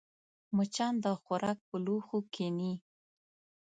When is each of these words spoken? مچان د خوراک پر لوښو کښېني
مچان 0.55 0.93
د 1.03 1.05
خوراک 1.21 1.57
پر 1.67 1.77
لوښو 1.85 2.19
کښېني 2.33 2.73